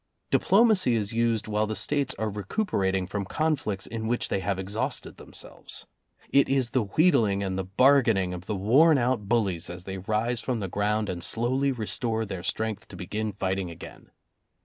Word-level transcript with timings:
Diplomacy 0.31 0.95
is 0.95 1.13
used 1.13 1.47
while 1.47 1.67
the 1.67 1.75
States 1.75 2.15
are 2.17 2.31
recuperating 2.31 3.05
from 3.05 3.23
conflicts 3.23 3.85
in 3.85 4.07
which 4.07 4.29
they 4.29 4.39
have 4.39 4.57
exhausted 4.57 5.17
themselves. 5.17 5.85
It 6.31 6.49
is 6.49 6.71
the 6.71 6.81
wheedling 6.81 7.43
and 7.43 7.55
the 7.55 7.65
bargaining 7.65 8.33
of 8.33 8.47
the 8.47 8.55
worn 8.55 8.97
out 8.97 9.29
bullies 9.29 9.69
as 9.69 9.83
they 9.83 9.99
rise 9.99 10.41
from 10.41 10.59
the 10.59 10.67
ground 10.67 11.07
and 11.07 11.23
slowly 11.23 11.71
restore 11.71 12.25
their 12.25 12.41
strength 12.41 12.87
to 12.87 12.95
begin 12.95 13.31
fighting 13.33 13.69
again. 13.69 14.09